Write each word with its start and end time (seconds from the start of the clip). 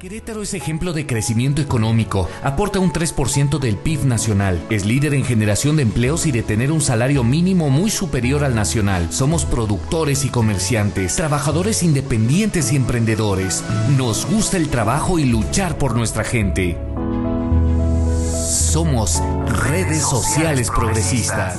Querétaro 0.00 0.40
es 0.40 0.54
ejemplo 0.54 0.94
de 0.94 1.06
crecimiento 1.06 1.60
económico, 1.60 2.26
aporta 2.42 2.78
un 2.78 2.90
3% 2.90 3.58
del 3.58 3.76
PIB 3.76 4.06
nacional, 4.06 4.58
es 4.70 4.86
líder 4.86 5.12
en 5.12 5.26
generación 5.26 5.76
de 5.76 5.82
empleos 5.82 6.24
y 6.24 6.32
de 6.32 6.42
tener 6.42 6.72
un 6.72 6.80
salario 6.80 7.22
mínimo 7.22 7.68
muy 7.68 7.90
superior 7.90 8.42
al 8.42 8.54
nacional. 8.54 9.12
Somos 9.12 9.44
productores 9.44 10.24
y 10.24 10.30
comerciantes, 10.30 11.16
trabajadores 11.16 11.82
independientes 11.82 12.72
y 12.72 12.76
emprendedores. 12.76 13.62
Nos 13.98 14.24
gusta 14.24 14.56
el 14.56 14.70
trabajo 14.70 15.18
y 15.18 15.26
luchar 15.26 15.76
por 15.76 15.94
nuestra 15.94 16.24
gente. 16.24 16.78
Somos 18.72 19.22
redes 19.66 20.00
sociales 20.00 20.70
progresistas. 20.70 21.58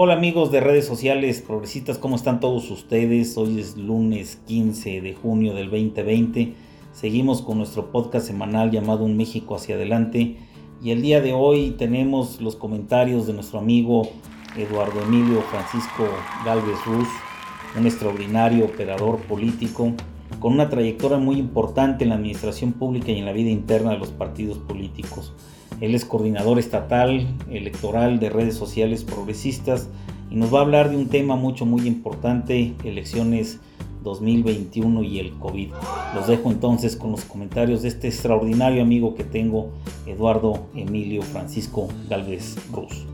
Hola 0.00 0.14
amigos 0.14 0.52
de 0.52 0.60
redes 0.60 0.86
sociales 0.86 1.42
progresistas, 1.44 1.98
¿cómo 1.98 2.14
están 2.14 2.38
todos 2.38 2.70
ustedes? 2.70 3.36
Hoy 3.36 3.58
es 3.58 3.76
lunes 3.76 4.40
15 4.46 5.00
de 5.00 5.12
junio 5.12 5.54
del 5.54 5.70
2020. 5.70 6.54
Seguimos 6.92 7.42
con 7.42 7.58
nuestro 7.58 7.90
podcast 7.90 8.24
semanal 8.24 8.70
llamado 8.70 9.02
Un 9.02 9.16
México 9.16 9.56
hacia 9.56 9.74
adelante. 9.74 10.36
Y 10.80 10.92
el 10.92 11.02
día 11.02 11.20
de 11.20 11.32
hoy 11.32 11.72
tenemos 11.72 12.40
los 12.40 12.54
comentarios 12.54 13.26
de 13.26 13.32
nuestro 13.32 13.58
amigo 13.58 14.08
Eduardo 14.56 15.02
Emilio 15.02 15.42
Francisco 15.50 16.06
Galvez 16.44 16.78
Ruz, 16.86 17.08
un 17.76 17.84
extraordinario 17.84 18.66
operador 18.66 19.18
político 19.22 19.94
con 20.40 20.52
una 20.52 20.68
trayectoria 20.68 21.18
muy 21.18 21.36
importante 21.36 22.04
en 22.04 22.10
la 22.10 22.16
administración 22.16 22.72
pública 22.72 23.10
y 23.10 23.18
en 23.18 23.24
la 23.24 23.32
vida 23.32 23.50
interna 23.50 23.92
de 23.92 23.98
los 23.98 24.10
partidos 24.10 24.58
políticos. 24.58 25.32
Él 25.80 25.94
es 25.94 26.04
coordinador 26.04 26.58
estatal 26.58 27.26
electoral 27.50 28.18
de 28.18 28.30
redes 28.30 28.56
sociales 28.56 29.04
progresistas 29.04 29.88
y 30.30 30.36
nos 30.36 30.52
va 30.52 30.58
a 30.58 30.62
hablar 30.62 30.90
de 30.90 30.96
un 30.96 31.08
tema 31.08 31.36
mucho 31.36 31.66
muy 31.66 31.86
importante, 31.86 32.74
elecciones 32.84 33.60
2021 34.02 35.02
y 35.02 35.18
el 35.18 35.32
COVID. 35.38 35.70
Los 36.14 36.26
dejo 36.26 36.50
entonces 36.50 36.96
con 36.96 37.12
los 37.12 37.24
comentarios 37.24 37.82
de 37.82 37.88
este 37.88 38.08
extraordinario 38.08 38.82
amigo 38.82 39.14
que 39.14 39.24
tengo, 39.24 39.70
Eduardo 40.06 40.66
Emilio 40.74 41.22
Francisco 41.22 41.88
Galvez 42.08 42.56
Ruz. 42.72 43.06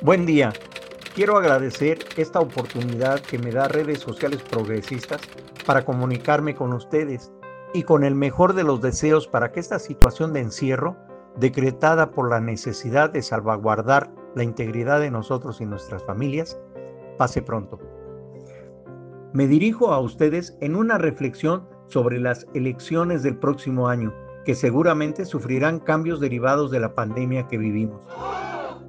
Buen 0.00 0.26
día. 0.26 0.52
Quiero 1.18 1.36
agradecer 1.36 1.98
esta 2.16 2.38
oportunidad 2.38 3.18
que 3.18 3.40
me 3.40 3.50
da 3.50 3.66
redes 3.66 3.98
sociales 3.98 4.40
progresistas 4.40 5.20
para 5.66 5.84
comunicarme 5.84 6.54
con 6.54 6.72
ustedes 6.72 7.32
y 7.74 7.82
con 7.82 8.04
el 8.04 8.14
mejor 8.14 8.52
de 8.52 8.62
los 8.62 8.80
deseos 8.80 9.26
para 9.26 9.50
que 9.50 9.58
esta 9.58 9.80
situación 9.80 10.32
de 10.32 10.42
encierro, 10.42 10.96
decretada 11.34 12.12
por 12.12 12.30
la 12.30 12.38
necesidad 12.38 13.10
de 13.10 13.22
salvaguardar 13.22 14.12
la 14.36 14.44
integridad 14.44 15.00
de 15.00 15.10
nosotros 15.10 15.60
y 15.60 15.66
nuestras 15.66 16.04
familias, 16.04 16.56
pase 17.16 17.42
pronto. 17.42 17.80
Me 19.32 19.48
dirijo 19.48 19.92
a 19.92 19.98
ustedes 19.98 20.56
en 20.60 20.76
una 20.76 20.98
reflexión 20.98 21.68
sobre 21.88 22.20
las 22.20 22.46
elecciones 22.54 23.24
del 23.24 23.36
próximo 23.36 23.88
año, 23.88 24.14
que 24.44 24.54
seguramente 24.54 25.24
sufrirán 25.24 25.80
cambios 25.80 26.20
derivados 26.20 26.70
de 26.70 26.78
la 26.78 26.94
pandemia 26.94 27.48
que 27.48 27.58
vivimos. 27.58 28.02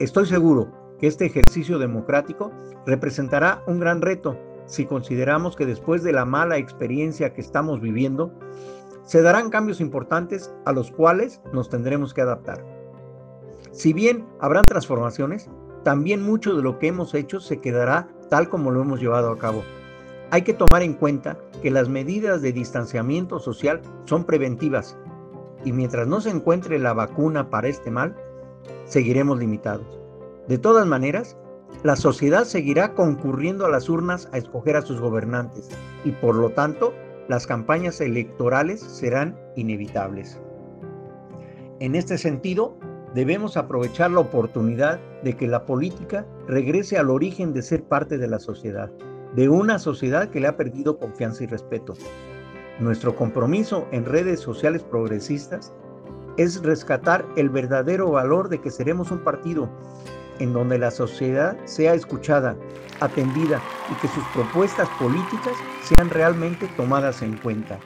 Estoy 0.00 0.26
seguro 0.26 0.85
que 0.98 1.06
este 1.06 1.26
ejercicio 1.26 1.78
democrático 1.78 2.52
representará 2.86 3.62
un 3.66 3.80
gran 3.80 4.00
reto 4.00 4.38
si 4.66 4.84
consideramos 4.84 5.56
que 5.56 5.64
después 5.64 6.02
de 6.02 6.12
la 6.12 6.24
mala 6.24 6.58
experiencia 6.58 7.32
que 7.32 7.40
estamos 7.40 7.80
viviendo, 7.80 8.32
se 9.04 9.22
darán 9.22 9.50
cambios 9.50 9.80
importantes 9.80 10.52
a 10.64 10.72
los 10.72 10.90
cuales 10.90 11.40
nos 11.52 11.70
tendremos 11.70 12.12
que 12.12 12.22
adaptar. 12.22 12.64
Si 13.70 13.92
bien 13.92 14.26
habrán 14.40 14.64
transformaciones, 14.64 15.48
también 15.84 16.22
mucho 16.22 16.56
de 16.56 16.62
lo 16.62 16.78
que 16.80 16.88
hemos 16.88 17.14
hecho 17.14 17.38
se 17.38 17.60
quedará 17.60 18.08
tal 18.28 18.48
como 18.48 18.72
lo 18.72 18.82
hemos 18.82 19.00
llevado 19.00 19.30
a 19.30 19.38
cabo. 19.38 19.62
Hay 20.32 20.42
que 20.42 20.54
tomar 20.54 20.82
en 20.82 20.94
cuenta 20.94 21.38
que 21.62 21.70
las 21.70 21.88
medidas 21.88 22.42
de 22.42 22.52
distanciamiento 22.52 23.38
social 23.38 23.80
son 24.04 24.24
preventivas 24.24 24.98
y 25.64 25.72
mientras 25.72 26.08
no 26.08 26.20
se 26.20 26.30
encuentre 26.30 26.80
la 26.80 26.92
vacuna 26.92 27.48
para 27.48 27.68
este 27.68 27.92
mal, 27.92 28.16
seguiremos 28.84 29.38
limitados. 29.38 30.05
De 30.48 30.58
todas 30.58 30.86
maneras, 30.86 31.36
la 31.82 31.96
sociedad 31.96 32.44
seguirá 32.44 32.94
concurriendo 32.94 33.66
a 33.66 33.70
las 33.70 33.88
urnas 33.88 34.28
a 34.32 34.38
escoger 34.38 34.76
a 34.76 34.82
sus 34.82 35.00
gobernantes 35.00 35.68
y 36.04 36.12
por 36.12 36.36
lo 36.36 36.50
tanto 36.50 36.94
las 37.28 37.48
campañas 37.48 38.00
electorales 38.00 38.80
serán 38.80 39.36
inevitables. 39.56 40.40
En 41.80 41.96
este 41.96 42.16
sentido, 42.16 42.78
debemos 43.12 43.56
aprovechar 43.56 44.12
la 44.12 44.20
oportunidad 44.20 45.00
de 45.24 45.36
que 45.36 45.48
la 45.48 45.66
política 45.66 46.24
regrese 46.46 46.96
al 46.96 47.10
origen 47.10 47.52
de 47.52 47.62
ser 47.62 47.82
parte 47.82 48.16
de 48.16 48.28
la 48.28 48.38
sociedad, 48.38 48.92
de 49.34 49.48
una 49.48 49.80
sociedad 49.80 50.30
que 50.30 50.38
le 50.38 50.46
ha 50.46 50.56
perdido 50.56 50.98
confianza 50.98 51.42
y 51.42 51.48
respeto. 51.48 51.94
Nuestro 52.78 53.16
compromiso 53.16 53.88
en 53.90 54.04
redes 54.04 54.40
sociales 54.40 54.84
progresistas 54.84 55.72
es 56.36 56.62
rescatar 56.62 57.26
el 57.36 57.50
verdadero 57.50 58.10
valor 58.12 58.48
de 58.48 58.60
que 58.60 58.70
seremos 58.70 59.10
un 59.10 59.24
partido 59.24 59.68
en 60.38 60.52
donde 60.52 60.78
la 60.78 60.90
sociedad 60.90 61.56
sea 61.64 61.94
escuchada, 61.94 62.56
atendida 63.00 63.60
y 63.90 63.94
que 64.00 64.08
sus 64.08 64.24
propuestas 64.34 64.88
políticas 64.98 65.54
sean 65.82 66.10
realmente 66.10 66.68
tomadas 66.76 67.22
en 67.22 67.36
cuenta. 67.36 67.78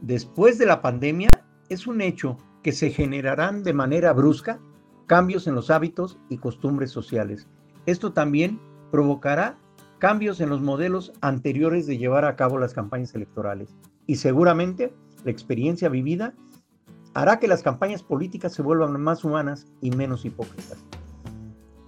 Después 0.00 0.58
de 0.58 0.66
la 0.66 0.82
pandemia, 0.82 1.30
es 1.68 1.86
un 1.86 2.00
hecho 2.00 2.36
que 2.62 2.72
se 2.72 2.90
generarán 2.90 3.62
de 3.62 3.72
manera 3.72 4.12
brusca 4.12 4.60
cambios 5.06 5.46
en 5.46 5.54
los 5.54 5.70
hábitos 5.70 6.18
y 6.28 6.38
costumbres 6.38 6.90
sociales. 6.90 7.46
Esto 7.86 8.12
también 8.12 8.60
provocará 8.90 9.56
cambios 9.98 10.40
en 10.40 10.50
los 10.50 10.60
modelos 10.60 11.12
anteriores 11.20 11.86
de 11.86 11.98
llevar 11.98 12.24
a 12.24 12.36
cabo 12.36 12.58
las 12.58 12.74
campañas 12.74 13.14
electorales 13.14 13.74
y 14.06 14.16
seguramente 14.16 14.92
la 15.24 15.30
experiencia 15.30 15.88
vivida 15.88 16.34
hará 17.14 17.38
que 17.38 17.48
las 17.48 17.62
campañas 17.62 18.02
políticas 18.02 18.52
se 18.52 18.62
vuelvan 18.62 19.00
más 19.00 19.24
humanas 19.24 19.66
y 19.80 19.90
menos 19.90 20.24
hipócritas. 20.24 20.78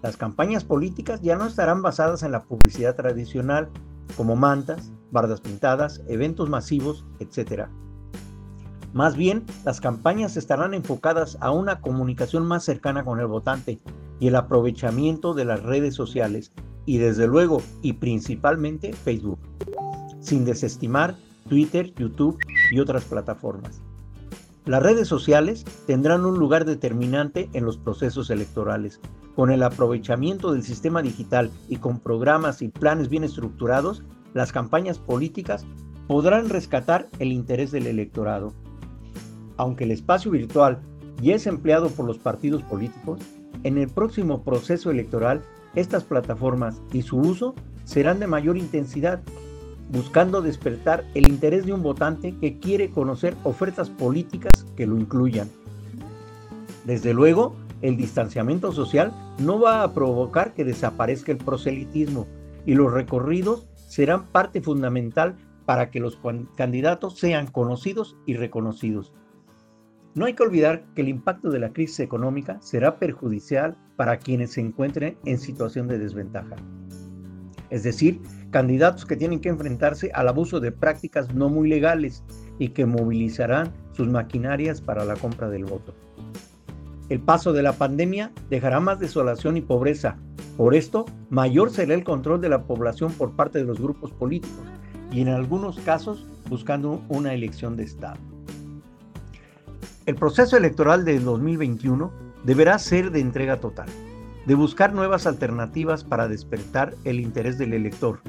Las 0.02 0.16
campañas 0.16 0.64
políticas 0.64 1.20
ya 1.20 1.36
no 1.36 1.46
estarán 1.46 1.82
basadas 1.82 2.22
en 2.22 2.30
la 2.30 2.44
publicidad 2.44 2.94
tradicional, 2.94 3.68
como 4.16 4.36
mantas, 4.36 4.92
bardas 5.10 5.40
pintadas, 5.40 6.00
eventos 6.06 6.48
masivos, 6.48 7.04
etc. 7.18 7.66
Más 8.92 9.16
bien, 9.16 9.44
las 9.64 9.80
campañas 9.80 10.36
estarán 10.36 10.74
enfocadas 10.74 11.36
a 11.40 11.50
una 11.50 11.80
comunicación 11.80 12.46
más 12.46 12.64
cercana 12.64 13.04
con 13.04 13.18
el 13.18 13.26
votante 13.26 13.80
y 14.20 14.28
el 14.28 14.36
aprovechamiento 14.36 15.34
de 15.34 15.44
las 15.44 15.62
redes 15.62 15.94
sociales 15.94 16.52
y 16.86 16.98
desde 16.98 17.26
luego 17.26 17.60
y 17.82 17.94
principalmente 17.94 18.92
Facebook, 18.92 19.40
sin 20.20 20.44
desestimar 20.44 21.16
Twitter, 21.48 21.92
YouTube 21.94 22.38
y 22.70 22.78
otras 22.78 23.04
plataformas. 23.04 23.82
Las 24.66 24.82
redes 24.82 25.06
sociales 25.06 25.64
tendrán 25.86 26.26
un 26.26 26.40
lugar 26.40 26.64
determinante 26.64 27.48
en 27.52 27.64
los 27.64 27.76
procesos 27.78 28.30
electorales. 28.30 29.00
Con 29.36 29.52
el 29.52 29.62
aprovechamiento 29.62 30.52
del 30.52 30.64
sistema 30.64 31.02
digital 31.02 31.52
y 31.68 31.76
con 31.76 32.00
programas 32.00 32.62
y 32.62 32.68
planes 32.68 33.08
bien 33.08 33.22
estructurados, 33.22 34.02
las 34.34 34.50
campañas 34.50 34.98
políticas 34.98 35.64
podrán 36.08 36.48
rescatar 36.48 37.06
el 37.20 37.30
interés 37.30 37.70
del 37.70 37.86
electorado. 37.86 38.54
Aunque 39.56 39.84
el 39.84 39.92
espacio 39.92 40.32
virtual 40.32 40.82
ya 41.22 41.36
es 41.36 41.46
empleado 41.46 41.88
por 41.90 42.04
los 42.04 42.18
partidos 42.18 42.64
políticos, 42.64 43.20
en 43.62 43.78
el 43.78 43.88
próximo 43.88 44.42
proceso 44.42 44.90
electoral 44.90 45.42
estas 45.76 46.02
plataformas 46.02 46.82
y 46.92 47.02
su 47.02 47.18
uso 47.18 47.54
serán 47.84 48.18
de 48.18 48.26
mayor 48.26 48.56
intensidad 48.56 49.22
buscando 49.90 50.42
despertar 50.42 51.04
el 51.14 51.28
interés 51.28 51.66
de 51.66 51.72
un 51.72 51.82
votante 51.82 52.34
que 52.40 52.58
quiere 52.58 52.90
conocer 52.90 53.36
ofertas 53.44 53.90
políticas 53.90 54.66
que 54.76 54.86
lo 54.86 54.98
incluyan. 54.98 55.48
Desde 56.84 57.14
luego, 57.14 57.54
el 57.82 57.96
distanciamiento 57.96 58.72
social 58.72 59.12
no 59.38 59.60
va 59.60 59.82
a 59.82 59.92
provocar 59.92 60.54
que 60.54 60.64
desaparezca 60.64 61.32
el 61.32 61.38
proselitismo 61.38 62.26
y 62.64 62.74
los 62.74 62.92
recorridos 62.92 63.66
serán 63.74 64.26
parte 64.26 64.60
fundamental 64.60 65.36
para 65.66 65.90
que 65.90 66.00
los 66.00 66.18
candidatos 66.56 67.18
sean 67.18 67.48
conocidos 67.48 68.16
y 68.24 68.34
reconocidos. 68.34 69.12
No 70.14 70.24
hay 70.24 70.34
que 70.34 70.44
olvidar 70.44 70.84
que 70.94 71.02
el 71.02 71.08
impacto 71.08 71.50
de 71.50 71.58
la 71.58 71.72
crisis 71.72 72.00
económica 72.00 72.58
será 72.62 72.98
perjudicial 72.98 73.76
para 73.96 74.18
quienes 74.18 74.52
se 74.52 74.62
encuentren 74.62 75.18
en 75.26 75.38
situación 75.38 75.88
de 75.88 75.98
desventaja. 75.98 76.56
Es 77.68 77.82
decir, 77.82 78.22
candidatos 78.50 79.04
que 79.04 79.16
tienen 79.16 79.40
que 79.40 79.48
enfrentarse 79.48 80.10
al 80.14 80.28
abuso 80.28 80.60
de 80.60 80.72
prácticas 80.72 81.34
no 81.34 81.48
muy 81.48 81.68
legales 81.68 82.22
y 82.58 82.68
que 82.70 82.86
movilizarán 82.86 83.72
sus 83.92 84.08
maquinarias 84.08 84.80
para 84.80 85.04
la 85.04 85.14
compra 85.14 85.48
del 85.48 85.64
voto. 85.64 85.94
El 87.08 87.20
paso 87.20 87.52
de 87.52 87.62
la 87.62 87.72
pandemia 87.72 88.32
dejará 88.50 88.80
más 88.80 88.98
desolación 88.98 89.56
y 89.56 89.60
pobreza. 89.60 90.16
Por 90.56 90.74
esto, 90.74 91.04
mayor 91.30 91.70
será 91.70 91.94
el 91.94 92.02
control 92.02 92.40
de 92.40 92.48
la 92.48 92.64
población 92.64 93.12
por 93.12 93.36
parte 93.36 93.58
de 93.58 93.64
los 93.64 93.80
grupos 93.80 94.10
políticos 94.12 94.64
y 95.12 95.20
en 95.20 95.28
algunos 95.28 95.78
casos 95.80 96.26
buscando 96.48 97.02
una 97.08 97.34
elección 97.34 97.76
de 97.76 97.84
Estado. 97.84 98.18
El 100.06 100.14
proceso 100.14 100.56
electoral 100.56 101.04
de 101.04 101.18
2021 101.20 102.12
deberá 102.44 102.78
ser 102.78 103.10
de 103.10 103.20
entrega 103.20 103.60
total. 103.60 103.88
de 104.46 104.54
buscar 104.54 104.92
nuevas 104.92 105.26
alternativas 105.26 106.04
para 106.04 106.28
despertar 106.28 106.94
el 107.02 107.18
interés 107.18 107.58
del 107.58 107.74
elector. 107.74 108.20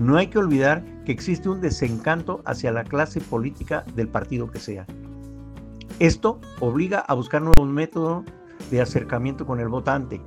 No 0.00 0.16
hay 0.16 0.28
que 0.28 0.38
olvidar 0.38 0.82
que 1.04 1.12
existe 1.12 1.50
un 1.50 1.60
desencanto 1.60 2.40
hacia 2.46 2.72
la 2.72 2.84
clase 2.84 3.20
política 3.20 3.84
del 3.94 4.08
partido 4.08 4.50
que 4.50 4.58
sea. 4.58 4.86
Esto 5.98 6.40
obliga 6.58 7.00
a 7.00 7.12
buscar 7.12 7.42
nuevos 7.42 7.68
métodos 7.68 8.24
de 8.70 8.80
acercamiento 8.80 9.44
con 9.44 9.60
el 9.60 9.68
votante 9.68 10.22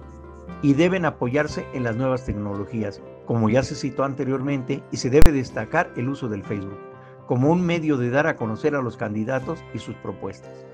y 0.62 0.74
deben 0.74 1.06
apoyarse 1.06 1.66
en 1.74 1.84
las 1.84 1.96
nuevas 1.96 2.24
tecnologías, 2.24 3.02
como 3.26 3.50
ya 3.50 3.64
se 3.64 3.74
citó 3.74 4.04
anteriormente, 4.04 4.84
y 4.92 4.98
se 4.98 5.10
debe 5.10 5.32
destacar 5.32 5.92
el 5.98 6.08
uso 6.08 6.30
del 6.30 6.44
Facebook 6.44 6.78
como 7.26 7.50
un 7.50 7.66
medio 7.66 7.98
de 7.98 8.12
dar 8.12 8.28
a 8.28 8.36
conocer 8.36 8.76
a 8.76 8.82
los 8.84 8.96
candidatos 8.96 9.64
y 9.74 9.80
sus 9.80 9.96
propuestas. 9.96 10.68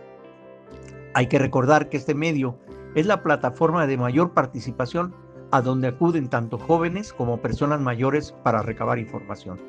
Hay 1.14 1.28
que 1.28 1.40
recordar 1.40 1.88
que 1.88 1.96
este 1.96 2.16
medio 2.16 2.58
es 2.96 3.06
la 3.06 3.24
plataforma 3.24 3.88
de 3.88 3.96
mayor 3.96 4.34
participación 4.34 5.16
a 5.52 5.62
donde 5.62 5.88
acuden 5.88 6.30
tanto 6.30 6.58
jóvenes 6.58 7.14
como 7.14 7.42
personas 7.42 7.82
mayores 7.82 8.32
para 8.44 8.62
recabar 8.62 9.00
información. 9.00 9.60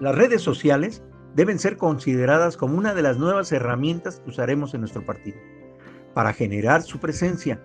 Las 0.00 0.14
redes 0.14 0.42
sociales 0.42 1.02
deben 1.34 1.58
ser 1.58 1.76
consideradas 1.76 2.56
como 2.56 2.76
una 2.76 2.94
de 2.94 3.02
las 3.02 3.18
nuevas 3.18 3.52
herramientas 3.52 4.20
que 4.20 4.30
usaremos 4.30 4.74
en 4.74 4.80
nuestro 4.80 5.04
partido 5.04 5.38
para 6.14 6.32
generar 6.32 6.82
su 6.82 6.98
presencia. 6.98 7.60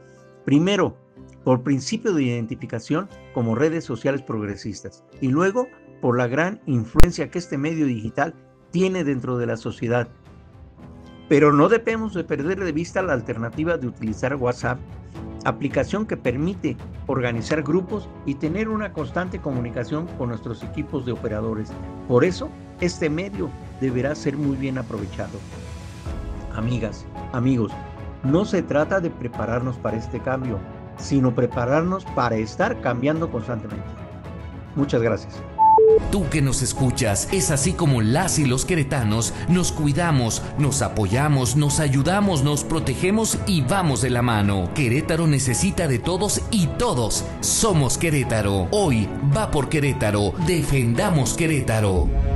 Primero, 0.45 0.97
por 1.43 1.63
principio 1.63 2.13
de 2.13 2.23
identificación 2.23 3.07
como 3.33 3.55
redes 3.55 3.85
sociales 3.85 4.21
progresistas 4.21 5.03
y 5.21 5.29
luego 5.29 5.67
por 6.01 6.17
la 6.17 6.27
gran 6.27 6.61
influencia 6.65 7.29
que 7.29 7.39
este 7.39 7.57
medio 7.57 7.85
digital 7.85 8.33
tiene 8.71 9.03
dentro 9.03 9.37
de 9.37 9.47
la 9.47 9.57
sociedad 9.57 10.09
pero 11.29 11.53
no 11.53 11.69
debemos 11.69 12.15
de 12.15 12.23
perder 12.23 12.59
de 12.59 12.71
vista 12.71 13.03
la 13.03 13.13
alternativa 13.13 13.77
de 13.77 13.87
utilizar 13.87 14.35
WhatsApp, 14.35 14.79
aplicación 15.45 16.05
que 16.05 16.17
permite 16.17 16.77
organizar 17.07 17.63
grupos 17.63 18.09
y 18.25 18.35
tener 18.35 18.69
una 18.69 18.93
constante 18.93 19.39
comunicación 19.39 20.07
con 20.17 20.29
nuestros 20.29 20.63
equipos 20.63 21.05
de 21.05 21.11
operadores. 21.11 21.71
Por 22.07 22.23
eso, 22.23 22.49
este 22.81 23.09
medio 23.09 23.49
deberá 23.81 24.15
ser 24.15 24.37
muy 24.37 24.55
bien 24.55 24.77
aprovechado. 24.77 25.37
Amigas, 26.55 27.05
amigos, 27.31 27.71
no 28.23 28.45
se 28.45 28.61
trata 28.61 28.99
de 28.99 29.09
prepararnos 29.09 29.77
para 29.77 29.97
este 29.97 30.19
cambio, 30.19 30.59
sino 30.97 31.33
prepararnos 31.33 32.05
para 32.15 32.35
estar 32.35 32.79
cambiando 32.81 33.31
constantemente. 33.31 33.85
Muchas 34.75 35.01
gracias. 35.01 35.41
Tú 36.11 36.27
que 36.29 36.41
nos 36.41 36.61
escuchas, 36.61 37.27
es 37.31 37.51
así 37.51 37.73
como 37.73 38.01
las 38.01 38.39
y 38.39 38.45
los 38.45 38.65
queretanos 38.65 39.33
nos 39.47 39.71
cuidamos, 39.71 40.41
nos 40.57 40.81
apoyamos, 40.81 41.55
nos 41.55 41.79
ayudamos, 41.79 42.43
nos 42.43 42.63
protegemos 42.63 43.37
y 43.45 43.61
vamos 43.61 44.01
de 44.01 44.09
la 44.09 44.21
mano. 44.21 44.71
Querétaro 44.73 45.27
necesita 45.27 45.87
de 45.87 45.99
todos 45.99 46.41
y 46.51 46.67
todos 46.67 47.25
somos 47.41 47.97
Querétaro. 47.97 48.67
Hoy 48.71 49.07
va 49.35 49.51
por 49.51 49.69
Querétaro, 49.69 50.33
defendamos 50.47 51.33
Querétaro. 51.33 52.28